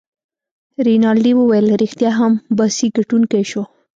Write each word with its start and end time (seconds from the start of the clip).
رینالډي 0.85 1.33
وویل: 1.35 1.67
ريښتیا 1.81 2.11
هم، 2.19 2.33
باسي 2.57 2.87
ګټونکی 2.97 3.43
شو. 3.51 3.63